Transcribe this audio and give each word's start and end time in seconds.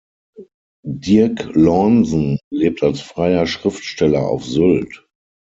Dirk 0.83 1.43
Lornsen 1.53 2.39
lebt 2.51 2.81
als 2.81 3.01
freier 3.01 3.45
Schriftsteller 3.45 4.27
auf 4.27 4.43
Sylt. 4.43 5.05